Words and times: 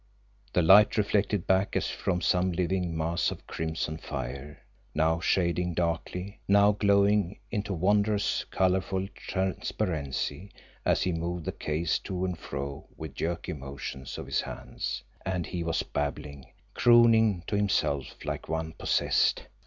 The 0.53 0.63
light 0.63 0.97
reflected 0.97 1.45
back 1.45 1.75
as 1.75 1.91
from 1.91 2.21
some 2.21 2.51
living 2.53 2.97
mass 2.97 3.29
of 3.29 3.45
crimson 3.45 3.99
fire, 3.99 4.63
now 4.95 5.19
shading 5.19 5.75
darkly, 5.75 6.39
now 6.47 6.71
glowing 6.71 7.37
into 7.51 7.75
wondrous, 7.75 8.43
colourful 8.45 9.07
transparency 9.13 10.51
as 10.85 11.03
he 11.03 11.11
moved 11.11 11.45
the 11.45 11.51
case 11.51 11.99
to 11.99 12.25
and 12.25 12.35
fro 12.35 12.87
with 12.97 13.13
jerky 13.13 13.53
motions 13.53 14.17
of 14.17 14.25
his 14.25 14.41
hands 14.41 15.03
and 15.23 15.45
he 15.45 15.63
was 15.63 15.83
babbling, 15.83 16.47
crooning 16.73 17.43
to 17.45 17.55
himself 17.55 18.25
like 18.25 18.49
one 18.49 18.73
possessed. 18.73 19.45